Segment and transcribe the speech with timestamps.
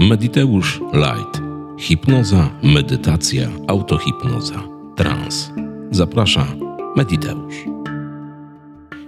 [0.00, 1.42] Mediteusz Light.
[1.78, 4.62] Hipnoza, medytacja, autohipnoza,
[4.96, 5.50] trans.
[5.90, 6.56] Zaprasza
[6.96, 7.54] Mediteusz.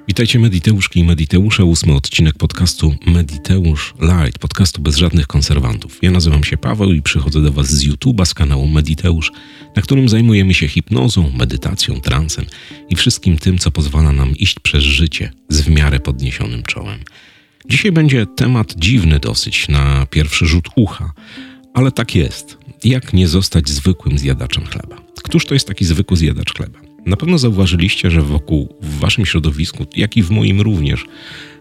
[0.09, 5.99] Witajcie Mediteuszki i Mediteusze, ósmy odcinek podcastu Mediteusz Light, podcastu bez żadnych konserwantów.
[6.03, 9.33] Ja nazywam się Paweł i przychodzę do Was z YouTube'a, z kanału Mediteusz,
[9.77, 12.45] na którym zajmujemy się hipnozą, medytacją, transem
[12.89, 16.99] i wszystkim tym, co pozwala nam iść przez życie z w miarę podniesionym czołem.
[17.69, 21.13] Dzisiaj będzie temat dziwny dosyć na pierwszy rzut ucha,
[21.75, 22.59] ale tak jest.
[22.85, 25.03] Jak nie zostać zwykłym zjadaczem chleba?
[25.23, 26.79] Któż to jest taki zwykły zjadacz chleba?
[27.07, 31.05] Na pewno zauważyliście, że wokół w waszym środowisku, jak i w moim również,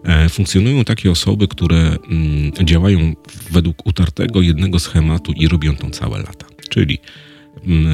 [0.03, 3.13] e, funkcjonują takie osoby, które mm, działają
[3.51, 6.45] według utartego jednego schematu i robią to całe lata.
[6.69, 6.99] Czyli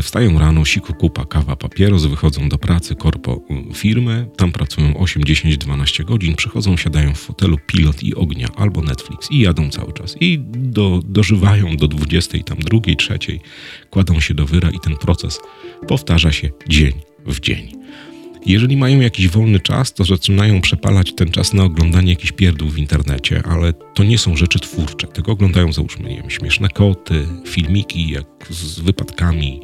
[0.01, 5.23] wstają rano, siku, kupa, kawa, papieros, wychodzą do pracy, korpo mm, firmy, tam pracują 8,
[5.23, 9.93] 10, 12 godzin, przychodzą, siadają w fotelu pilot i ognia albo Netflix i jadą cały
[9.93, 10.15] czas.
[10.21, 13.39] I do, dożywają do 20, tam drugiej, trzeciej,
[13.89, 15.39] kładą się do wyra i ten proces
[15.87, 16.93] powtarza się dzień
[17.25, 17.71] w dzień.
[18.47, 22.77] Jeżeli mają jakiś wolny czas, to zaczynają przepalać ten czas na oglądanie jakichś pierdół w
[22.77, 28.09] internecie, ale to nie są rzeczy twórcze, tylko oglądają załóżmy, nie wiem, śmieszne koty, filmiki
[28.09, 29.61] jak z wypadkami,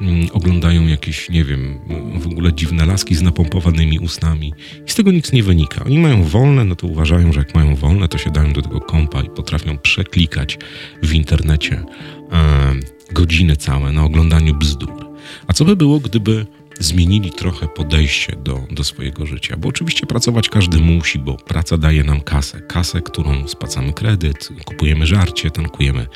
[0.00, 1.78] mm, oglądają jakieś, nie wiem,
[2.20, 4.52] w ogóle dziwne laski z napompowanymi ustami
[4.86, 5.84] i z tego nic nie wynika.
[5.84, 9.22] Oni mają wolne, no to uważają, że jak mają wolne, to siadają do tego kompa
[9.22, 10.58] i potrafią przeklikać
[11.02, 11.84] w internecie
[12.32, 12.74] e,
[13.12, 15.06] godziny całe na oglądaniu bzdur.
[15.46, 16.46] A co by było, gdyby
[16.80, 19.56] zmienili trochę podejście do, do swojego życia.
[19.56, 22.60] Bo oczywiście pracować każdy musi, bo praca daje nam kasę.
[22.60, 26.06] Kasę, którą spłacamy kredyt, kupujemy żarcie, tankujemy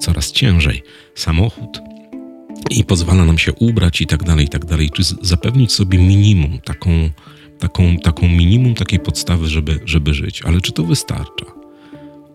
[0.00, 0.82] coraz ciężej
[1.14, 1.80] samochód
[2.70, 4.90] i pozwala nam się ubrać i tak dalej, i tak dalej.
[4.90, 7.10] Czy zapewnić sobie minimum, taką,
[7.58, 10.42] taką, taką minimum takiej podstawy, żeby, żeby żyć.
[10.42, 11.46] Ale czy to wystarcza?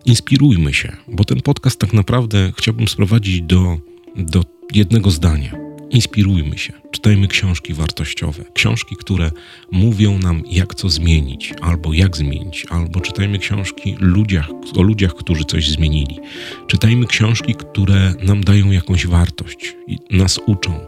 [0.05, 3.77] Inspirujmy się, bo ten podcast tak naprawdę chciałbym sprowadzić do,
[4.15, 5.55] do jednego zdania–
[5.91, 9.31] Inspirujmy się, czytajmy książki wartościowe, książki, które
[9.71, 15.43] mówią nam, jak co zmienić, albo jak zmienić, albo czytajmy książki ludziach, o ludziach, którzy
[15.43, 16.19] coś zmienili.
[16.67, 20.79] Czytajmy książki, które nam dają jakąś wartość i nas uczą.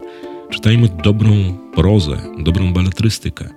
[0.50, 3.50] Czytajmy dobrą prozę, dobrą beletrystykę,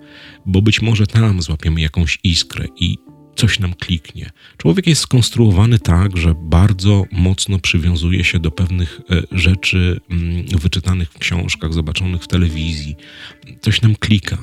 [0.45, 2.97] bo być może tam złapiemy jakąś iskrę i
[3.37, 4.29] coś nam kliknie.
[4.57, 11.11] Człowiek jest skonstruowany tak, że bardzo mocno przywiązuje się do pewnych e, rzeczy mm, wyczytanych
[11.11, 12.95] w książkach, zobaczonych w telewizji.
[13.61, 14.37] Coś nam klika,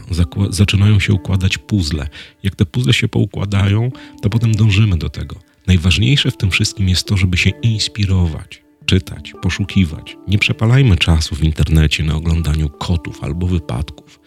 [0.50, 2.09] zaczynają się układać puzzle.
[2.43, 3.91] Jak te puzzle się poukładają,
[4.22, 5.37] to potem dążymy do tego.
[5.66, 10.16] Najważniejsze w tym wszystkim jest to, żeby się inspirować czytać, poszukiwać.
[10.28, 14.21] Nie przepalajmy czasu w internecie na oglądaniu kotów albo wypadków.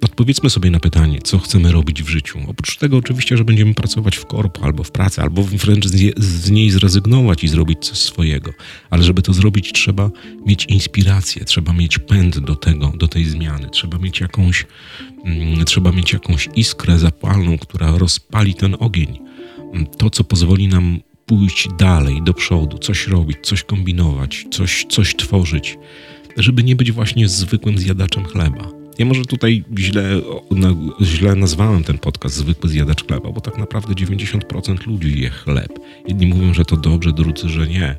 [0.00, 2.38] Odpowiedzmy sobie na pytanie, co chcemy robić w życiu.
[2.48, 6.70] Oprócz tego, oczywiście, że będziemy pracować w korpo albo w pracy, albo wręcz z niej
[6.70, 8.52] zrezygnować i zrobić coś swojego.
[8.90, 10.10] Ale żeby to zrobić, trzeba
[10.46, 14.66] mieć inspirację, trzeba mieć pęd do tego, do tej zmiany, trzeba mieć jakąś,
[15.24, 19.18] mm, trzeba mieć jakąś iskrę zapalną, która rozpali ten ogień.
[19.98, 25.78] To, co pozwoli nam pójść dalej, do przodu, coś robić, coś kombinować, coś, coś tworzyć,
[26.36, 28.83] żeby nie być właśnie zwykłym zjadaczem chleba.
[28.98, 30.20] Ja może tutaj źle,
[31.02, 35.78] źle nazwałem ten podcast zwykły zjadacz chleba, bo tak naprawdę 90% ludzi je chleb.
[36.08, 37.96] Jedni mówią, że to dobrze, drudzy, że nie.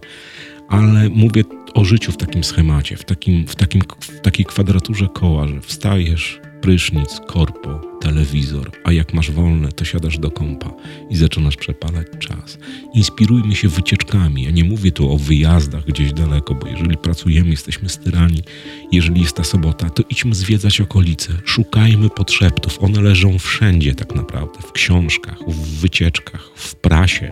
[0.70, 5.48] Ale mówię o życiu w takim schemacie, w, takim, w, takim, w takiej kwadraturze koła,
[5.48, 10.74] że wstajesz, prysznic, korpo, telewizor, a jak masz wolne, to siadasz do kompa
[11.10, 12.58] i zaczynasz przepalać czas.
[12.94, 14.44] Inspirujmy się wycieczkami.
[14.44, 18.44] Ja nie mówię tu o wyjazdach gdzieś daleko, bo jeżeli pracujemy, jesteśmy styrani,
[18.92, 22.84] jeżeli jest ta sobota, to idźmy zwiedzać okolice, szukajmy podszeptów.
[22.84, 27.32] One leżą wszędzie tak naprawdę, w książkach, w wycieczkach, w prasie.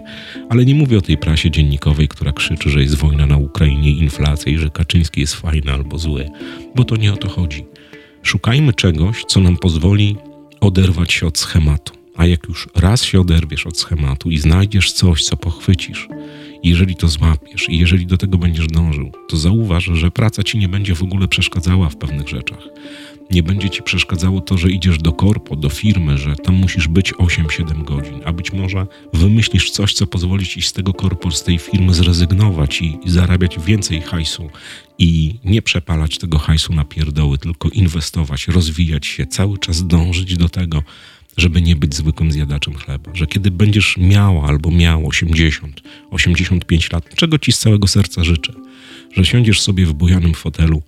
[0.50, 4.52] Ale nie mówię o tej prasie dziennikowej, która krzyczy, że jest wojna na Ukrainie, inflacja
[4.52, 6.30] i że Kaczyński jest fajny albo zły,
[6.76, 7.73] bo to nie o to chodzi.
[8.24, 10.18] Szukajmy czegoś, co nam pozwoli
[10.60, 11.94] oderwać się od schematu.
[12.16, 16.08] A jak już raz się oderwiesz od schematu i znajdziesz coś, co pochwycisz,
[16.64, 20.68] jeżeli to złapiesz i jeżeli do tego będziesz dążył, to zauważ, że praca ci nie
[20.68, 22.68] będzie w ogóle przeszkadzała w pewnych rzeczach.
[23.34, 27.14] Nie będzie ci przeszkadzało to, że idziesz do korpo, do firmy, że tam musisz być
[27.14, 31.60] 8-7 godzin, a być może wymyślisz coś, co pozwoli ci z tego korpo, z tej
[31.60, 34.50] firmy zrezygnować i, zarabiać więcej hajsu
[34.98, 40.50] i nie przepalać tego hajsu na pierdoły, tylko inwestować, rozwijać się, cały czas dążyć do
[40.50, 40.84] tego,
[41.38, 43.12] żeby nie być zwykłym zjadaczem chleba.
[43.14, 45.82] Że kiedy będziesz miała albo miał 80,
[46.12, 48.54] 85 lat, czego ci z całego serca życzę,
[49.14, 50.82] że siądziesz sobie w bujanym fotelu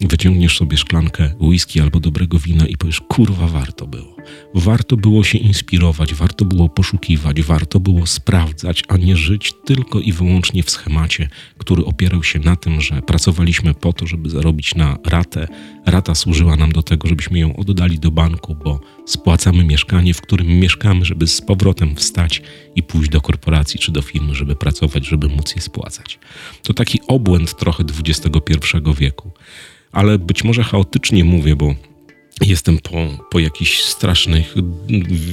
[0.00, 4.16] wyciągniesz sobie szklankę whisky albo dobrego wina i powiesz, kurwa, warto było.
[4.54, 10.12] Warto było się inspirować, warto było poszukiwać, warto było sprawdzać, a nie żyć tylko i
[10.12, 11.28] wyłącznie w schemacie,
[11.58, 15.48] który opierał się na tym, że pracowaliśmy po to, żeby zarobić na ratę.
[15.86, 20.46] Rata służyła nam do tego, żebyśmy ją oddali do banku, bo spłacamy mieszkanie, w którym
[20.46, 22.42] mieszkamy, żeby z powrotem wstać
[22.74, 26.18] i pójść do korporacji czy do firmy, żeby pracować, żeby móc je spłacać.
[26.62, 28.60] To taki obłęd trochę XXI
[28.98, 29.30] wieku
[29.96, 31.74] ale być może chaotycznie mówię, bo
[32.40, 34.54] jestem po, po jakichś strasznych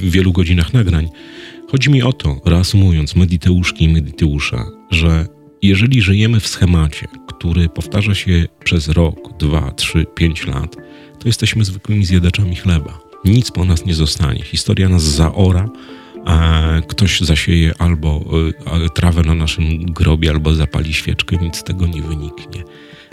[0.02, 1.08] wielu godzinach nagrań.
[1.70, 5.26] Chodzi mi o to, reasumując, mediteuszki i mediteusze, że
[5.68, 10.76] jeżeli żyjemy w schemacie, który powtarza się przez rok, dwa, trzy, pięć lat,
[11.18, 12.98] to jesteśmy zwykłymi zjadaczami chleba.
[13.24, 14.42] Nic po nas nie zostanie.
[14.42, 15.68] Historia nas zaora,
[16.24, 18.24] a ktoś zasieje albo
[18.84, 22.64] e, trawę na naszym grobie, albo zapali świeczkę, nic z tego nie wyniknie.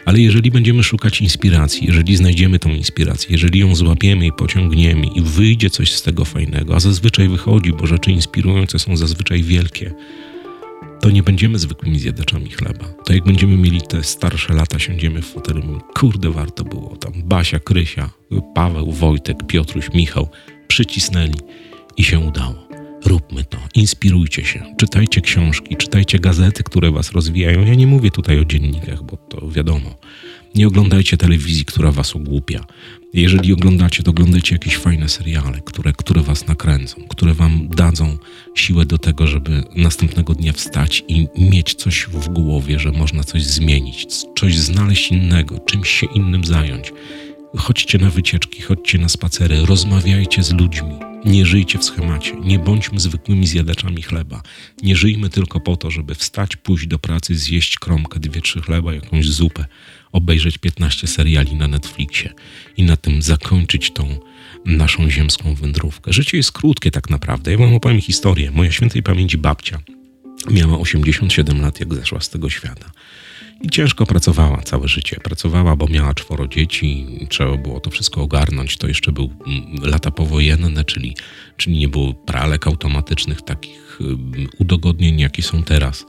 [0.06, 5.22] Ale jeżeli będziemy szukać inspiracji, jeżeli znajdziemy tą inspirację, jeżeli ją złapiemy i pociągniemy i
[5.22, 9.94] wyjdzie coś z tego fajnego, a zazwyczaj wychodzi, bo rzeczy inspirujące są zazwyczaj wielkie,
[11.02, 12.86] to nie będziemy zwykłymi zjadaczami chleba.
[13.06, 16.98] To jak będziemy mieli te starsze lata, siądziemy w fotelu, kurde, warto było.
[16.98, 18.10] Tam Basia, Krysia,
[18.56, 20.30] Paweł, Wojtek, Piotruś, Michał
[20.68, 21.40] przycisnęli
[21.98, 22.68] i się udało.
[23.06, 27.66] Róbmy to, inspirujcie się, czytajcie książki, czytajcie gazety, które was rozwijają.
[27.66, 29.96] Ja nie mówię tutaj o dziennikach, bo to wiadomo.
[30.56, 32.66] Nie oglądajcie telewizji, która was ogłupia.
[33.14, 38.18] Jeżeli oglądacie, to oglądajcie jakieś fajne seriale, które, które was nakręcą, które wam dadzą
[38.56, 43.44] siłę do tego, żeby następnego dnia wstać i mieć coś w głowie, że można coś
[43.44, 44.06] zmienić,
[44.40, 46.94] coś znaleźć innego, czymś się innym zająć.
[47.58, 50.92] Chodźcie na wycieczki, chodźcie na spacery, rozmawiajcie z ludźmi.
[51.26, 54.42] Nie żyjcie w schemacie, nie bądźmy zwykłymi zjadaczami chleba.
[54.84, 58.94] Nie żyjmy tylko po to, żeby wstać, pójść do pracy, zjeść kromkę, dwie, trzy chleba,
[58.94, 59.66] jakąś zupę,
[60.12, 62.34] obejrzeć 15 seriali na Netflixie
[62.78, 64.20] i na tym zakończyć tą
[64.66, 66.14] naszą ziemską wędrówkę.
[66.14, 67.52] Życie jest krótkie tak naprawdę.
[67.52, 68.52] Ja wam opowiem historię.
[68.52, 69.80] Moja świętej pamięci babcia
[70.52, 72.92] miała 87 lat, jak zeszła z tego świata.
[73.64, 75.18] I ciężko pracowała całe życie.
[75.24, 78.78] Pracowała, bo miała czworo dzieci, trzeba było to wszystko ogarnąć.
[78.78, 81.16] To jeszcze był mm, lata powojenne, czyli,
[81.58, 86.06] czyli nie było pralek automatycznych, takich mm, udogodnień, jakie są teraz.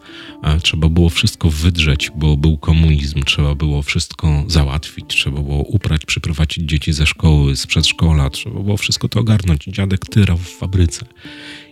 [0.62, 6.64] Trzeba było wszystko wydrzeć, bo był komunizm, trzeba było wszystko załatwić, trzeba było uprać, przyprowadzić
[6.64, 9.64] dzieci ze szkoły, z przedszkola, trzeba było wszystko to ogarnąć.
[9.64, 11.06] Dziadek tyrał w fabryce.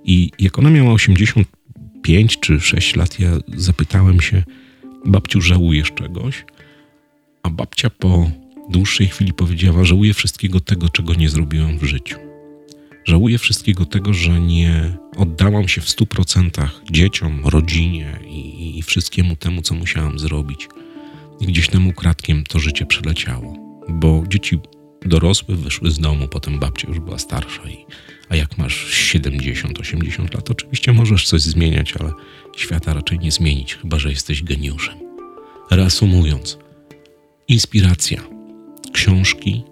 [0.04, 4.42] I jak ona miała 85 czy 6 lat, ja zapytałem się,
[5.04, 6.44] babciu, żałujesz czegoś?
[7.42, 8.30] A babcia po
[8.68, 12.16] dłuższej chwili powiedziała: Żałuję wszystkiego tego, czego nie zrobiłam w życiu.
[13.04, 19.36] Żałuję wszystkiego tego, że nie oddałam się w stu procentach dzieciom, rodzinie i, i, wszystkiemu
[19.36, 20.68] temu, co musiałam zrobić.
[21.40, 23.56] I gdzieś tam ukradkiem to życie przeleciało,
[23.88, 24.58] bo dzieci
[25.06, 27.86] dorosłe wyszły z domu, potem babcia już była starsza i
[28.30, 32.12] a jak masz 70-80 lat, oczywiście możesz coś zmieniać, ale
[32.56, 34.94] świata raczej nie zmienić, chyba że jesteś geniuszem.
[35.70, 36.58] Reasumując,
[37.48, 38.22] inspiracja,
[38.92, 39.62] książki,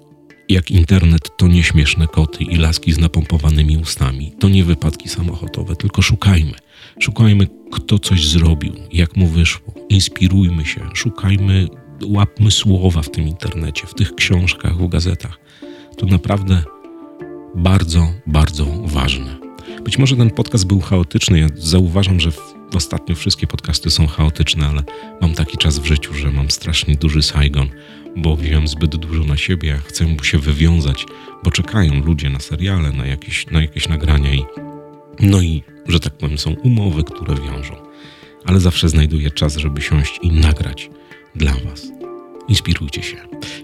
[0.48, 5.76] jak internet to nie śmieszne koty i laski z napompowanymi ustami, to nie wypadki samochodowe,
[5.76, 6.54] tylko szukajmy.
[7.00, 9.74] Szukajmy, kto coś zrobił, jak mu wyszło.
[9.88, 11.66] Inspirujmy się, szukajmy,
[12.04, 15.38] łapmy słowa w tym internecie, w tych książkach, w gazetach.
[15.96, 16.62] To naprawdę
[17.54, 19.36] bardzo, bardzo ważne.
[19.84, 21.38] Być może ten podcast był chaotyczny.
[21.38, 22.30] Ja zauważam, że
[22.74, 24.82] ostatnio wszystkie podcasty są chaotyczne, ale
[25.20, 27.68] mam taki czas w życiu, że mam strasznie duży Saigon,
[28.16, 31.06] bo wziąłem zbyt dużo na siebie, chcę mu się wywiązać,
[31.44, 34.44] bo czekają ludzie na seriale, na jakieś, na jakieś nagrania i
[35.20, 37.74] no i, że tak powiem, są umowy, które wiążą.
[38.44, 40.90] Ale zawsze znajduję czas, żeby siąść i nagrać
[41.34, 41.97] dla Was.
[42.48, 43.16] Inspirujcie się.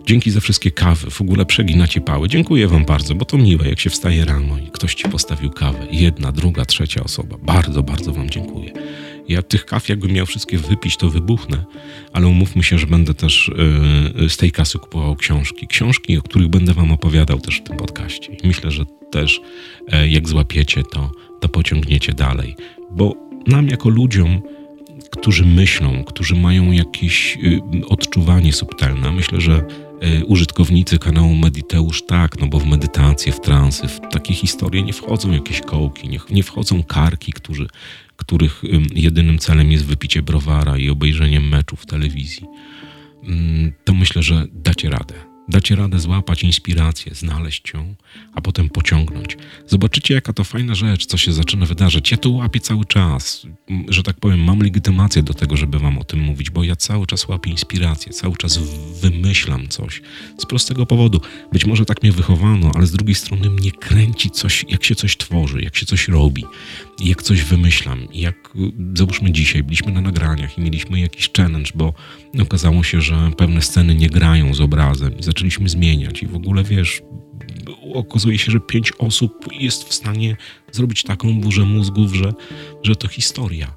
[0.07, 1.11] Dzięki za wszystkie kawy.
[1.11, 2.29] W ogóle przeginacie pały.
[2.29, 5.87] Dziękuję Wam bardzo, bo to miłe, jak się wstaje rano i ktoś Ci postawił kawę.
[5.91, 7.37] Jedna, druga, trzecia osoba.
[7.43, 8.73] Bardzo, bardzo Wam dziękuję.
[9.29, 11.64] Ja tych kaw, jakbym miał wszystkie wypić, to wybuchnę,
[12.12, 13.50] ale umówmy się, że będę też
[14.17, 15.67] yy, z tej kasy kupował książki.
[15.67, 18.33] Książki, o których będę Wam opowiadał też w tym podcaście.
[18.33, 19.41] I myślę, że też
[19.93, 21.11] yy, jak złapiecie, to,
[21.41, 22.57] to pociągniecie dalej.
[22.91, 23.14] Bo
[23.47, 24.43] nam jako ludziom
[25.18, 29.12] którzy myślą, którzy mają jakieś y, odczuwanie subtelne.
[29.12, 29.66] Myślę, że
[30.21, 34.92] y, użytkownicy kanału Mediteusz tak, no bo w medytację, w transy, w takie historie nie
[34.92, 37.66] wchodzą jakieś kołki, nie, nie wchodzą karki, którzy,
[38.16, 38.62] których
[38.94, 42.47] jedynym celem jest wypicie browara i obejrzenie meczu w telewizji.
[43.25, 45.34] Mm, to myślę, że dacie radę.
[45.49, 47.95] Dacie radę złapać inspirację, znaleźć ją,
[48.35, 49.37] a potem pociągnąć.
[49.67, 52.11] Zobaczycie, jaka to fajna rzecz, co się zaczyna wydarzyć.
[52.11, 53.47] Ja to łapię cały czas,
[53.89, 57.07] że tak powiem, mam legitymację do tego, żeby wam o tym mówić, bo ja cały
[57.07, 58.59] czas łapię inspirację, cały czas
[59.01, 60.03] wymyślam coś.
[60.39, 61.21] Z prostego powodu.
[61.53, 65.17] Być może tak mnie wychowano, ale z drugiej strony mnie kręci coś, jak się coś
[65.17, 66.45] tworzy, jak się coś robi,
[67.01, 67.99] jak coś wymyślam.
[68.13, 68.55] Jak
[68.95, 71.95] załóżmy dzisiaj, byliśmy na nagraniach i mieliśmy jakiś challenge, bo
[72.41, 77.03] okazało się, że pewne sceny nie grają z obrazem zaczęliśmy zmieniać i w ogóle wiesz,
[77.95, 80.37] okazuje się, że pięć osób jest w stanie
[80.73, 82.33] zrobić taką burzę mózgów, że,
[82.83, 83.76] że to historia.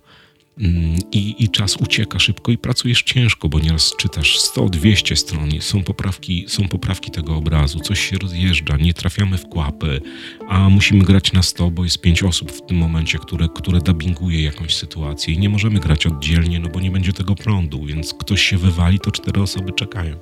[0.60, 5.84] Mm, I, I, czas ucieka szybko i pracujesz ciężko, bo nieraz czytasz 100-200 stron, są
[5.84, 10.02] poprawki, są poprawki tego obrazu, coś się rozjeżdża, nie trafiamy w kłapy,
[10.50, 14.44] a musimy grać na 100, bo jest 5 osób w tym momencie, które, które dubbinguje
[14.44, 18.42] jakąś sytuację i nie możemy grać oddzielnie, no bo nie będzie tego prądu, więc ktoś
[18.42, 20.20] się wywali, to cztery osoby czekają.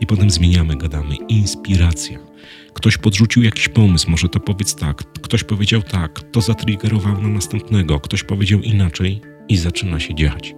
[0.00, 1.16] I potem zmieniamy, gadamy.
[1.28, 2.18] Inspiracja.
[2.74, 5.04] Ktoś podrzucił jakiś pomysł, może to powiedz tak.
[5.22, 8.00] Ktoś powiedział tak, to zatriggerowało na następnego.
[8.00, 10.54] Ktoś powiedział inaczej, i zaczyna się dziać.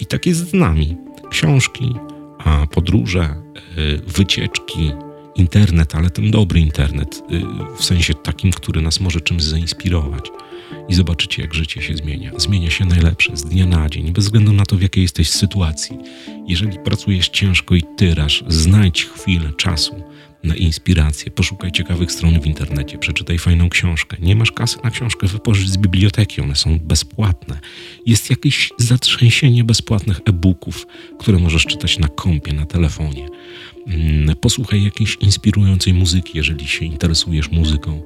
[0.00, 0.96] I tak jest z nami.
[1.30, 1.94] Książki,
[2.38, 3.42] a podróże,
[3.78, 4.92] y, wycieczki,
[5.34, 7.42] internet, ale ten dobry internet, y,
[7.76, 10.30] w sensie takim, który nas może czymś zainspirować.
[10.88, 12.30] I zobaczycie, jak życie się zmienia.
[12.36, 15.98] Zmienia się najlepsze z dnia na dzień, bez względu na to, w jakiej jesteś sytuacji.
[16.46, 20.02] Jeżeli pracujesz ciężko i tyrasz, znajdź chwilę czasu
[20.44, 21.30] na inspirację.
[21.30, 24.16] Poszukaj ciekawych stron w internecie, przeczytaj fajną książkę.
[24.20, 27.58] Nie masz kasy na książkę, wypożycz z biblioteki, one są bezpłatne.
[28.06, 30.86] Jest jakieś zatrzęsienie bezpłatnych e-booków,
[31.18, 33.28] które możesz czytać na kompie, na telefonie.
[33.86, 38.02] Mm, posłuchaj jakiejś inspirującej muzyki, jeżeli się interesujesz muzyką.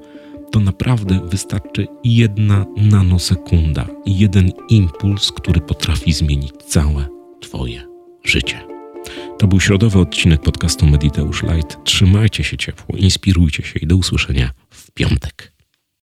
[0.50, 7.08] To naprawdę wystarczy jedna nanosekunda, jeden impuls, który potrafi zmienić całe
[7.40, 7.82] Twoje
[8.24, 8.60] życie.
[9.38, 11.84] To był środowy odcinek podcastu Mediteusz Light.
[11.84, 15.57] Trzymajcie się ciepło, inspirujcie się i do usłyszenia w piątek.